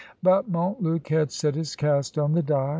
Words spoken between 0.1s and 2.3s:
But Montluc had set his cast